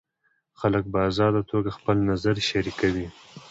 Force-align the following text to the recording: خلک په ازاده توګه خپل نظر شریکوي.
خلک 0.59 0.83
په 0.93 0.99
ازاده 1.09 1.41
توګه 1.51 1.69
خپل 1.77 1.97
نظر 2.11 2.35
شریکوي. 2.49 3.07